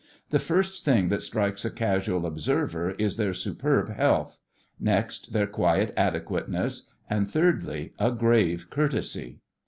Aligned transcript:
The 0.31 0.39
first 0.39 0.83
thing 0.83 1.09
that 1.09 1.21
strikes 1.21 1.63
a 1.63 1.69
casual 1.69 2.25
observer 2.25 2.95
is 2.97 3.17
their 3.17 3.35
superb 3.35 3.93
health; 3.97 4.39
next, 4.79 5.31
their 5.31 5.45
quiet 5.45 5.93
adequateness; 5.95 6.89
and 7.07 7.29
thirdly, 7.29 7.93
a 7.99 8.09
grave 8.11 8.71
courtesy. 8.71 9.41